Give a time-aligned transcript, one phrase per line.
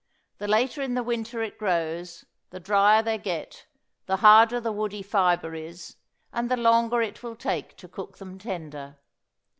[0.39, 3.67] The later in the winter it grows the drier they get,
[4.07, 5.95] the harder the woody fibre is,
[6.33, 8.97] and the longer it will take to cook them tender.